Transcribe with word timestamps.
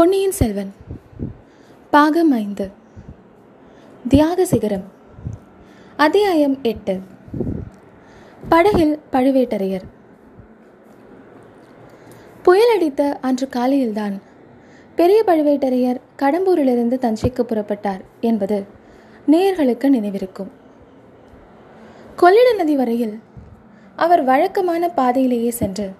பொன்னியின் 0.00 0.32
செல்வன். 0.32 0.74
பாகம் 1.90 2.30
ஐந்து. 2.30 2.70
தியாக 4.08 4.46
சிகரம். 4.46 4.82
அத்தியாயம் 5.96 6.58
எட்டு. 6.62 7.00
படகில் 8.48 9.00
பழுவேட்டரையர். 9.12 9.80
புயலடித்த 12.44 13.16
அன்று 13.20 13.48
காலையில்தான் 13.48 14.22
பெரிய 14.96 15.22
பழுவேட்டரையர் 15.26 16.00
கடம்பூரிலிருந்து 16.16 16.98
தஞ்சைக்கு 16.98 17.42
புறப்பட்டார் 17.42 18.00
என்பது 18.20 18.64
நேயர்களுக்கு 19.30 19.88
நினைவிருக்கும். 19.88 20.50
கொள்ளிட 22.16 22.52
நதி 22.52 22.76
வரையில் 22.76 23.20
அவர் 23.96 24.24
வழக்கமான 24.24 24.88
பாதையிலேயே 24.88 25.50
சென்று 25.50 25.94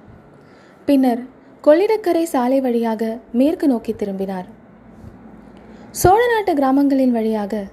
பின்னர் 0.85 1.39
கொள்ளிடக்கரை 1.65 2.23
சாலை 2.23 2.61
வழியாக 2.61 3.19
மேற்கு 3.33 3.69
நோக்கி 3.69 3.93
திரும்பினார். 3.93 4.47
சோழ 5.91 6.21
நாட்டு 6.27 6.55
கிராமங்களின் 6.55 7.12
வழியாக 7.12 7.65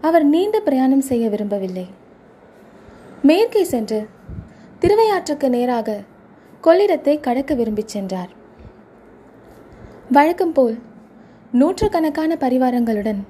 அவர் 0.00 0.24
நீண்ட 0.24 0.60
பிரயாணம் 0.60 1.00
செய்ய 1.00 1.28
விரும்பவில்லை. 1.28 1.86
மேற்கே 3.22 3.64
சென்று 3.64 4.08
திருவையாற்றுக்கு 4.80 5.48
நேராக 5.48 5.98
கொள்ளிடத்தை 6.62 7.20
கடக்க 7.20 7.54
விரும்பிச் 7.54 7.88
சென்றார். 7.88 8.30
வழக்கம் 10.10 10.52
போல் 10.52 10.78
நூற்றுக்கணக்கான 11.52 12.36
பரிவாரங்களுடன் 12.40 13.20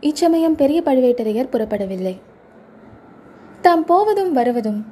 இச்சமயம் 0.00 0.54
பெரிய 0.54 0.82
பழுவேட்டரையர் 0.84 1.52
புறப்படவில்லை. 1.52 2.16
தாம் 3.60 3.84
போவதும் 3.84 4.32
வருவதும் 4.32 4.86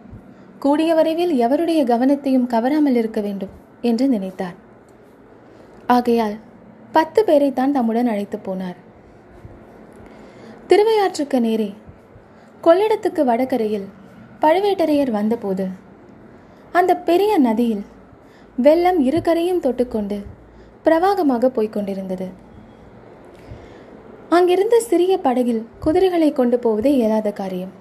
கூடிய 0.58 0.94
வரைவில் 0.94 1.34
எவருடைய 1.38 1.84
கவனத்தையும் 1.84 2.46
கவராமல் 2.46 2.94
இருக்க 2.94 3.20
வேண்டும். 3.20 3.60
என்று 3.82 4.06
நினைத்தார். 4.08 4.56
ஆகையால் 5.86 6.36
பத்து 6.92 7.20
பேரை 7.24 7.52
தான் 7.52 7.72
தம்முடன் 7.72 8.10
அழைத்து 8.12 8.38
போனார். 8.38 8.78
திருவையாற்றுக்கு 10.68 11.38
நேரே 11.40 11.70
கொள்ளிடத்துக்கு 12.62 13.22
வடகரையில் 13.24 13.88
பழுவேட்டரையர் 14.40 15.10
வந்தபோது 15.10 15.66
அந்த 16.72 16.92
பெரிய 17.08 17.32
நதியில் 17.38 17.84
வெள்ளம் 18.56 19.00
இரு 19.08 19.18
கரையும் 19.18 19.64
தொட்டுக்கொண்டு 19.64 20.18
பிரவாகமாக 20.84 21.48
போய்க் 21.48 21.72
கொண்டிருந்தது. 21.72 22.28
அங்கிருந்த 24.28 24.76
சிறிய 24.80 25.14
படகில் 25.18 25.62
குதிரைகளை 25.80 26.32
கொண்டு 26.32 26.58
போவது 26.58 26.90
இயலாத 26.94 27.32
காரியம். 27.32 27.72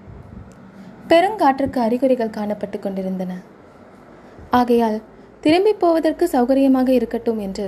பெருங்காற்றுக்கு 1.08 1.78
அறிகுறிகள் 1.78 2.36
காணப்பட்டு 2.38 2.80
கொண்டிருந்தன. 2.80 3.34
ஆகையால் 4.50 5.02
திரும்பி 5.44 5.74
போவதற்கு 5.74 6.26
சௌகரியமாக 6.34 6.90
இருக்கட்டும் 6.98 7.40
என்று 7.46 7.66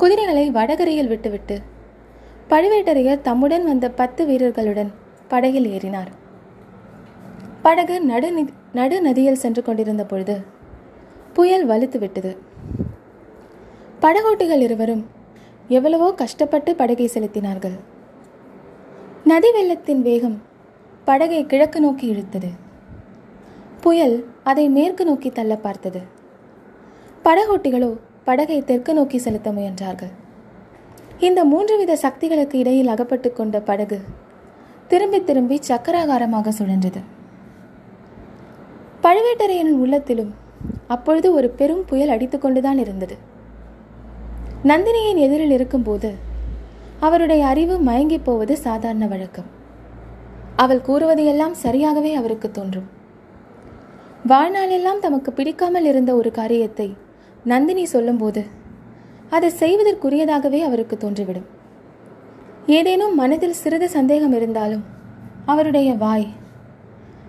குதிரைகளை 0.00 0.44
வடகரையில் 0.56 1.10
விட்டுவிட்டு 1.12 1.56
பழுவேட்டரையர் 2.50 3.24
தம்முடன் 3.28 3.64
வந்த 3.68 3.86
பத்து 4.00 4.22
வீரர்களுடன் 4.30 4.90
படகில் 5.28 5.68
ஏறினார். 5.74 6.10
படகு 7.62 7.96
நடு 8.10 8.28
நடு 8.78 8.96
நதியில் 9.06 9.40
சென்று 9.42 9.62
கொண்டிருந்த 9.62 10.04
பொழுது 10.04 10.36
புயல் 11.36 11.66
வலுத்து 11.70 11.98
விட்டது. 11.98 12.32
படகோட்டிகள் 14.04 14.62
இருவரும் 14.66 15.02
எவ்வளவோ 15.76 16.08
கஷ்டப்பட்டு 16.22 16.70
படகை 16.80 17.06
செலுத்தினார்கள். 17.14 17.76
நதி 19.30 19.50
வெள்ளத்தின் 19.56 20.02
வேகம் 20.08 20.38
படகை 21.04 21.42
கிழக்கு 21.52 21.80
நோக்கி 21.80 22.06
இழுத்தது. 22.14 22.50
புயல் 23.80 24.16
அதை 24.50 24.66
மேற்கு 24.78 25.04
நோக்கி 25.04 25.30
தள்ள 25.30 25.54
பார்த்தது. 25.66 26.02
படகோட்டிகளோ 27.26 27.88
படகை 28.24 28.56
தெற்கு 28.62 28.94
நோக்கி 28.94 29.18
செலுத்த 29.18 29.48
முயன்றார்கள். 29.52 30.12
இந்த 31.18 31.44
மூன்று 31.44 31.76
வித 31.76 31.96
சக்திகளுக்கு 31.96 32.58
இடையில் 32.58 32.88
அகப்பட்டு 32.88 33.32
கொண்ட 33.32 33.60
படகு 33.60 33.98
திரும்பி 34.88 35.24
திரும்பி 35.24 35.56
சக்கராகாரமாக 35.68 36.52
சுழன்றது. 36.58 37.00
பழுவேட்டரையனின் 39.04 39.80
உள்ளத்திலும் 39.84 40.32
அப்பொழுது 40.86 41.34
ஒரு 41.34 41.50
பெரும் 41.50 41.84
புயல் 41.84 42.08
அடித்துக்கொண்டுதான் 42.08 42.80
இருந்தது. 42.84 43.16
நந்தினியின் 44.64 45.22
எதிரில் 45.26 45.50
இருக்கும்போது 45.50 46.14
அவருடைய 47.00 47.46
அறிவு 47.46 47.78
மயங்கி 47.78 48.18
போவது 48.18 48.56
சாதாரண 48.56 49.06
வழக்கம். 49.06 49.48
அவள் 50.56 50.82
கூறுவதையெல்லாம் 50.88 51.54
சரியாகவே 51.62 52.12
அவருக்கு 52.14 52.50
தோன்றும். 52.50 52.88
வாழ்நாளெல்லாம் 54.28 55.00
தமக்கு 55.00 55.32
பிடிக்காமல் 55.32 55.84
இருந்த 55.84 56.14
ஒரு 56.14 56.30
காரியத்தை 56.30 56.88
நந்தினி 57.44 57.84
சொல்லும்போது 57.84 58.42
அதை 59.30 59.48
செய்வதற்குரியதாகவே 59.58 60.60
அவருக்கு 60.62 60.96
தோன்றிவிடும். 60.96 61.48
ஏதேனும் 62.66 63.14
மனதில் 63.14 63.60
சிறிது 63.60 63.88
சந்தேகம் 63.88 64.32
இருந்தாலும் 64.32 64.84
அவருடைய 65.46 65.94
வாய் 65.94 66.26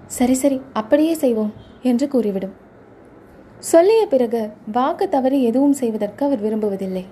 சரி 0.08 0.34
சரி 0.34 0.62
அப்படியே 0.74 1.14
செய்வோம் 1.14 1.54
என்று 1.82 2.08
கூறிவிடும். 2.08 2.54
சொல்லிய 3.72 4.06
பிறகு 4.06 4.42
வாக்கு 4.72 5.10
தவறி 5.10 5.44
எதுவும் 5.44 5.74
செய்வதற்கு 5.74 6.26
அவர் 6.26 6.44
விரும்புவதில்லை. 6.46 7.06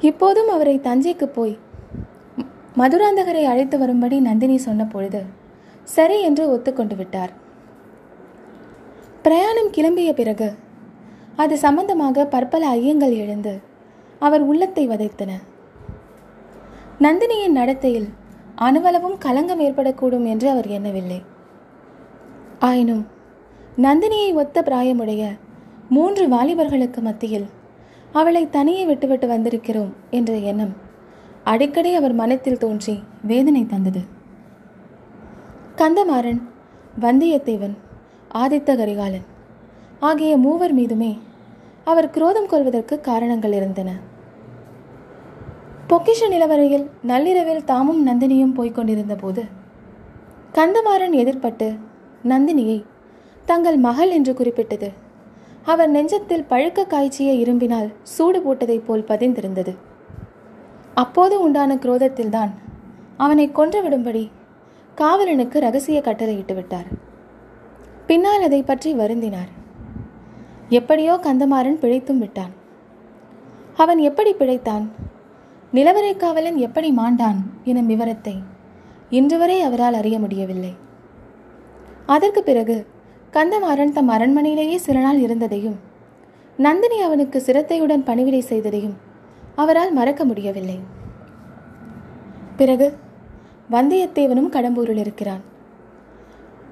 இப்போதும் 0.00 0.48
அவரை 0.48 0.78
தஞ்சைக்கு 0.78 1.26
போய் 1.26 1.58
மதுராந்தகரை 2.78 3.44
அழைத்து 3.44 3.78
வரும்படி 3.78 4.20
நந்தினி 4.20 4.56
சொன்ன 4.58 4.82
பொழுது 4.84 5.20
சரி 5.84 6.22
என்று 6.22 6.44
ஒத்துக்கொண்டு 6.54 6.96
விட்டார். 6.96 7.32
பிரயாணம் 9.22 9.72
கிளம்பிய 9.76 10.12
பிறகு 10.12 10.48
அது 11.40 11.54
சம்பந்தமாக 11.64 12.24
பற்பல 12.34 12.62
ஐயங்கள் 12.76 13.14
எழுந்து 13.22 13.52
அவர் 14.26 14.42
உள்ளத்தை 14.50 14.84
வதைத்தன. 14.88 15.32
நந்தினியின் 17.04 17.56
நடத்தையில் 17.58 18.08
அணுவளவும் 18.66 19.16
களங்கம் 19.18 19.62
ஏற்படக்கூடும் 19.66 20.26
என்று 20.32 20.46
அவர் 20.52 20.68
எண்ணவில்லை. 20.76 21.20
ஆயினும் 22.68 23.04
நந்தினியை 23.86 24.30
ஒத்த 24.42 24.62
பிராயமுடைய 24.62 25.22
மூன்று 25.88 26.24
வாலிபர்களுக்கு 26.28 27.00
மத்தியில் 27.00 27.48
அவளை 28.12 28.42
தனியே 28.56 28.82
விட்டுவிட்டு 28.84 29.26
வந்திருக்கிறோம் 29.28 29.92
என்ற 30.18 30.32
எண்ணம் 30.50 30.74
அடிக்கடி 31.44 31.90
அவர் 31.94 32.14
மனத்தில் 32.20 32.62
தோன்றி 32.64 32.94
வேதனை 33.30 33.64
தந்தது. 33.66 34.02
கந்தமாறன் 35.76 36.40
வந்தியத்தேவன் 37.04 37.76
ஆதித்த 38.34 38.70
கரிகாலன் 38.80 39.26
ஆகிய 40.08 40.32
மூவர் 40.44 40.74
மீதுமே 40.74 41.12
அவர் 41.84 42.10
குரோதம் 42.10 42.46
கொள்வதற்கு 42.46 43.00
காரணங்கள் 43.00 43.52
இருந்தன. 43.52 43.90
பொக்கிஷ 45.88 46.28
நிலவரையில் 46.28 46.86
நள்ளிரவில் 47.02 47.64
தாமும் 47.64 48.02
நந்தினியும் 48.08 48.56
போய்கொண்டிருந்த 48.58 49.14
போது 49.16 49.44
கந்தமாறன் 50.52 51.16
எதிர்பட்டு 51.22 51.68
நந்தினியை 52.28 52.84
தங்கள் 53.44 53.76
மகள் 53.76 54.10
என்று 54.10 54.34
குறிப்பிட்டது. 54.34 54.88
அவர் 55.64 55.90
நெஞ்சத்தில் 55.90 56.48
பழுக்க 56.48 56.86
காய்ச்சிய 56.86 57.30
இரும்பினால் 57.32 57.88
சூடு 58.02 58.40
போட்டதைப் 58.40 58.84
போல் 58.86 59.08
பதிந்திருந்தது. 59.08 59.76
அப்போது 60.94 61.40
உண்டான 61.40 61.74
குரோதத்தில்தான் 61.74 62.52
அவனை 63.16 63.50
கொன்றுவிடும்படி 63.54 64.30
காவலனுக்கு 64.96 65.58
ரகசிய 65.58 66.00
கட்டளையிட்டு 66.00 66.54
விட்டார். 66.54 66.88
பின்னால் 68.06 68.42
அதை 68.42 68.62
பற்றி 68.62 68.94
வருந்தினார். 68.94 69.50
எப்படியோ 70.70 71.12
கந்தமாறன் 71.22 71.80
பிழைத்தும் 71.82 72.18
விட்டான். 72.18 72.52
அவன் 73.76 73.98
எப்படி 73.98 74.32
பிழைத்தான்? 74.32 74.84
நிலவரை 75.72 76.16
காவலன் 76.16 76.56
எப்படி 76.56 76.88
மாண்டான் 76.90 77.38
எனும் 77.64 77.86
விவரத்தை 77.86 78.34
இன்று 79.10 79.38
வரை 79.38 79.60
அவரால் 79.60 79.94
அறிய 79.94 80.18
முடியவில்லை. 80.18 80.72
அதற்கு 82.06 82.42
பிறகு 82.42 82.86
கந்தமாறன் 83.32 83.92
தம் 83.92 84.08
அரண்மனையிலேயே 84.08 84.76
சில 84.76 84.98
நாள் 85.00 85.18
இருந்ததையும் 85.18 85.78
நந்தினி 86.56 87.00
அவனுக்கு 87.00 87.40
சிரத்தையுடன் 87.40 88.04
பணிவிடை 88.04 88.44
செய்ததையும் 88.48 88.96
அவரால் 89.54 89.92
மறக்க 89.92 90.24
முடியவில்லை. 90.24 90.78
பிறகு 92.56 92.88
வந்தியத்தேவனும் 93.70 94.52
கடம்பூரில் 94.56 95.02
இருக்கிறான். 95.04 95.42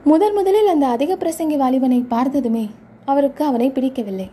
முதன் 0.04 0.34
முதலில் 0.34 0.66
அந்த 0.66 0.86
அதிக 0.86 1.12
பிரசங்கி 1.14 1.56
வாலிபனை 1.62 2.04
பார்த்ததுமே 2.08 2.70
அவருக்கு 3.10 3.42
அவனை 3.48 3.68
பிடிக்கவில்லை. 3.70 4.28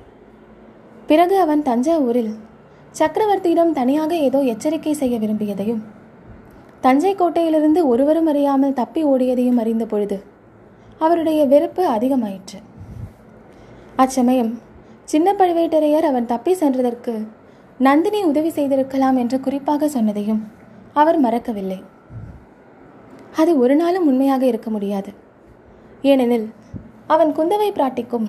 பிறகு 1.10 1.36
அவன் 1.44 1.62
தஞ்சாவூரில் 1.70 2.34
சக்கரவர்த்தியிடம் 3.00 3.76
தனியாக 3.80 4.12
ஏதோ 4.28 4.40
எச்சரிக்கை 4.54 4.94
செய்ய 5.02 5.16
விரும்பியதையும் 5.24 5.82
தஞ்சை 6.86 7.12
கோட்டையிலிருந்து 7.16 7.82
ஒருவரும் 7.92 8.30
அறியாமல் 8.32 8.78
தப்பி 8.80 9.02
ஓடியதையும் 9.12 9.60
அறிந்த 9.62 9.86
பொழுது 9.86 10.18
அவருடைய 11.00 11.40
வெறுப்பு 11.54 11.84
அதிகமாயிற்று. 11.96 12.60
அச்சமயம் 13.96 14.52
சின்ன 15.14 15.28
பழுவேட்டரையர் 15.40 16.08
அவன் 16.10 16.30
தப்பி 16.34 16.54
சென்றதற்கு 16.62 17.14
நந்தினி 17.78 18.20
உதவி 18.24 18.52
செய்திருக்கலாம் 18.58 19.18
என்று 19.24 19.38
குறிப்பாக 19.46 19.90
சொன்னதையும் 19.96 20.42
அவர் 21.02 21.20
மறக்கவில்லை. 21.20 21.80
அது 23.42 23.52
ஒரு 23.64 23.76
நாளும் 23.76 24.08
உண்மையாக 24.08 24.44
இருக்க 24.52 24.70
முடியாது. 24.76 25.12
ஏனெனில் 26.12 26.48
அவன் 27.14 27.32
குந்தவை 27.38 27.70
பிராட்டிக்கும் 27.72 28.28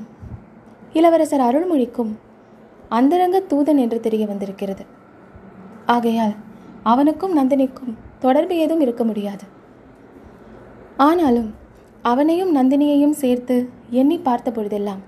இளவரசர் 0.99 1.47
அருள்மொழிக்கும் 1.49 2.13
அந்தரங்க 2.89 3.39
தூதன் 3.51 3.81
என்று 3.85 3.99
தெரிய 4.01 4.25
வந்திருக்கிறது. 4.27 4.85
ஆகையால் 5.87 6.35
அவனுக்கும் 6.83 7.37
நந்தினிக்கும் 7.39 7.95
தொடர்பு 8.19 8.55
ஏதும் 8.57 8.83
இருக்க 8.85 9.03
முடியாது. 9.05 9.45
ஆனாலும் 11.09 11.51
அவனையும் 12.03 12.53
நந்தினியையும் 12.57 13.19
சேர்த்து 13.23 13.57
எண்ணி 13.91 14.17
பார்த்த 14.19 14.49
பொழுதெல்லாம் 14.51 15.03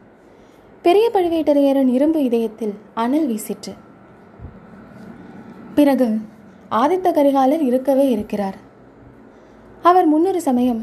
பெரிய 0.84 1.06
பழுவேட்டரையரின் 1.14 1.90
இரும்பு 1.96 2.20
இதயத்தில் 2.28 2.74
அனல் 2.94 3.28
வீசிற்று. 3.30 3.72
பிறகு 5.74 6.08
ஆதித்த 6.70 7.08
கரிகாலர் 7.16 7.64
இருக்கவே 7.70 8.06
இருக்கிறார். 8.10 8.58
அவர் 9.82 10.06
முன்னொரு 10.06 10.40
சமயம் 10.48 10.80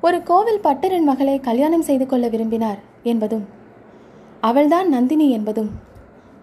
ஒரு 0.00 0.18
கோவில் 0.22 0.64
பட்டரின் 0.64 1.08
மகளை 1.10 1.36
கல்யாணம் 1.40 1.86
செய்து 1.88 2.06
கொள்ள 2.06 2.24
விரும்பினார் 2.28 2.80
என்பதும் 3.02 3.44
அவள்தான் 4.48 4.88
நந்தினி 4.88 5.26
என்பதும் 5.30 5.70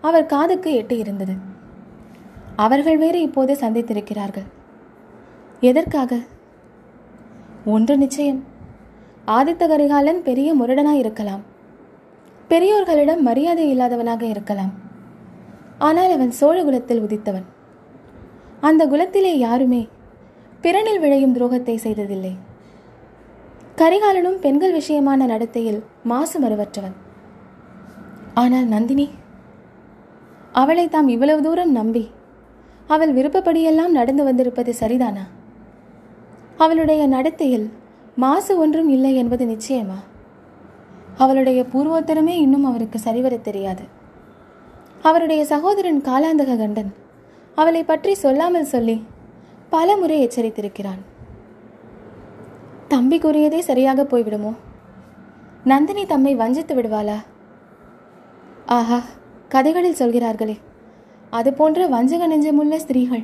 அவர் 0.02 0.26
காதுக்கு 0.26 0.70
எட்டி 0.74 0.98
இருந்தது. 0.98 1.34
அவர்கள் 2.56 2.98
வேறு 2.98 3.20
இப்போது 3.22 3.54
சந்தித்திருக்கிறார்கள். 3.62 4.48
எதற்காக? 5.60 6.18
ஒன்று 7.66 7.98
நிச்சயம். 7.98 8.40
ஆதித்த 9.28 9.68
கரிகாலன் 9.68 10.24
பெரிய 10.24 10.50
முரடனாய் 10.56 11.02
இருக்கலாம். 11.04 11.44
பெரியோர்களிடம் 12.50 13.20
மரியாதை 13.20 13.66
இல்லாதவனாக 13.74 14.22
இருக்கலாம். 14.22 14.74
ஆனால் 15.78 16.12
அவன் 16.12 16.32
சோழ 16.32 16.64
குலத்தில் 16.64 17.04
உதித்தவன். 17.04 17.48
அந்த 18.62 18.88
குலத்திலே 18.88 19.38
யாருமே 19.38 19.88
பிறனில் 20.62 21.00
விளையும் 21.00 21.36
துரோகத்தை 21.36 21.76
செய்ததில்லை. 21.76 22.34
கரிகாலனும் 23.76 24.42
பெண்கள் 24.46 24.78
விஷயமான 24.80 25.26
நடத்தையில் 25.26 25.80
மாசு 26.04 26.40
மறுவற்றவன். 26.40 27.10
ஆனால் 28.42 28.68
நந்தினி 28.74 29.06
அவளை 30.62 30.86
தாம் 30.88 31.08
இவ்வளவு 31.08 31.42
தூரம் 31.42 31.72
நம்பி 31.72 32.04
அவள் 32.88 33.14
விருப்பப்படியெல்லாம் 33.14 33.98
நடந்து 33.98 34.24
வந்திருப்பது 34.24 34.72
சரிதானா? 34.80 35.24
அவளுடைய 36.58 37.02
நடத்தையில் 37.08 37.68
மாசு 38.16 38.54
ஒன்றும் 38.58 38.90
இல்லை 38.90 39.12
என்பது 39.16 39.46
நிச்சயமா? 39.46 40.00
அவளுடைய 41.18 41.62
பூர்வோத்தரமே 41.74 42.36
இன்னும் 42.46 42.66
அவருக்கு 42.66 43.00
சரிவர 43.00 43.38
தெரியாது. 43.38 43.84
அவருடைய 45.02 45.42
சகோதரன் 45.46 46.02
காலாந்தக 46.02 46.58
கண்டன் 46.58 46.92
அவளை 47.56 47.84
பற்றி 47.84 48.14
சொல்லாமல் 48.16 48.72
சொல்லி 48.74 48.98
பல 49.70 49.96
முறை 49.98 50.18
எச்சரித்திருக்கிறான். 50.28 51.02
தம்பி 52.88 53.18
கூறியதே 53.20 53.62
சரியாக 53.62 54.04
போய்விடுமோ? 54.04 54.54
நந்தினி 55.64 56.06
தம்மை 56.06 56.36
வஞ்சித்து 56.36 56.76
விடுவாளா? 56.76 57.18
ஆஹா 58.76 59.00
கதைகளில் 59.50 59.94
சொல்கிறார்களே. 59.94 60.58
அது 61.30 61.54
போன்ற 61.54 61.88
வஞ்சக 61.88 62.28
நெஞ்சமுள்ள 62.28 62.76
ஸ்திரீகள் 62.76 63.24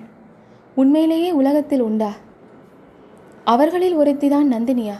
உண்மையிலேயே 0.75 1.31
உலகத்தில் 1.31 1.81
உண்டா? 1.81 2.09
அவர்களில் 3.44 3.97
ஒருத்திதான் 3.97 4.51
நந்தினியா? 4.53 4.97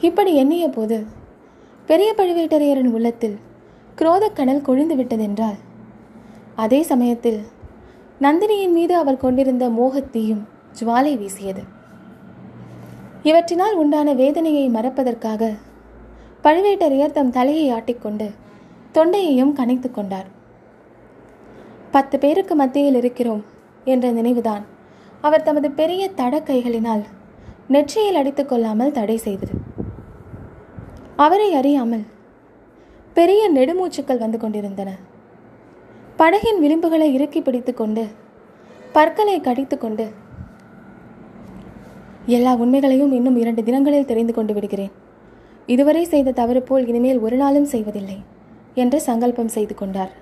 இப்படி 0.00 0.34
எண்ணிய 0.34 0.68
போது 0.68 1.06
பெரிய 1.86 2.14
பழுவேட்டரையரின் 2.16 2.92
உள்ளத்தில் 2.92 3.38
குரோதக்கணல் 3.96 4.66
கொழுந்து 4.68 4.96
விட்டதென்றால்? 5.00 5.58
அதே 6.54 6.82
சமயத்தில் 6.82 7.40
நந்தினியின் 8.20 8.72
மீது 8.72 8.96
அவர் 8.96 9.16
கொண்டிருந்த 9.16 9.68
மோகத்தீயும் 9.68 10.44
ஜுவாலை 10.80 11.16
வீசியது. 11.16 11.62
இவற்றினால் 13.22 13.74
உண்டான 13.74 14.12
வேதனையை 14.12 14.68
மறப்பதற்காக 14.68 15.52
பழுவேட்டரையர் 16.44 17.16
தம் 17.16 17.30
தலையை 17.30 17.66
ஆட்டிக்கொண்டு 17.70 18.30
தொண்டையையும் 18.96 19.56
கனைத்து 19.58 19.88
கொண்டார். 19.90 20.28
பத்து 21.94 22.16
பேருக்கு 22.18 22.54
மத்தியில் 22.54 22.98
இருக்கிறோம் 23.00 23.42
என்ற 23.92 24.06
நினைவுதான் 24.18 24.64
அவர் 25.26 25.46
தமது 25.48 25.68
பெரிய 25.80 26.02
தடக்கைகளினால் 26.20 27.02
நெற்றியில் 27.74 28.18
அடித்துக் 28.20 28.50
கொள்ளாமல் 28.50 28.96
தடை 28.98 29.16
செய்தது. 29.26 29.54
அவரை 31.24 31.48
அறியாமல் 31.60 32.04
பெரிய 33.16 33.42
நெடுமூச்சுக்கள் 33.56 34.22
வந்து 34.24 34.38
கொண்டிருந்தன. 34.38 34.90
படகின் 36.20 36.60
விளிம்புகளை 36.64 37.08
இறுக்கி 37.16 37.40
பிடித்துக்கொண்டு 37.40 38.04
பற்களை 38.96 39.36
கடித்துக்கொண்டு 39.40 40.06
எல்லா 42.36 42.52
உண்மைகளையும் 42.62 43.12
இன்னும் 43.18 43.38
இரண்டு 43.42 43.62
தினங்களில் 43.68 44.10
தெரிந்து 44.10 44.32
கொண்டு 44.34 44.52
விடுகிறேன். 44.54 44.92
இதுவரை 45.66 46.04
செய்த 46.04 46.34
தவறு 46.40 46.62
போல் 46.62 46.86
இனிமேல் 46.90 47.22
ஒரு 47.26 47.36
நாளும் 47.36 47.70
செய்வதில்லை. 47.72 48.18
என்று 48.74 49.00
சங்கல்பம் 49.00 49.48
செய்து 49.48 49.74
கொண்டார். 49.74 50.12